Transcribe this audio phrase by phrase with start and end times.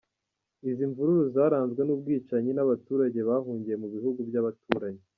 [0.69, 5.01] Izi mvururu zaranzwe n’ubwicanyi n’abaturage bahungiye mu bihugu by’abaturanyi.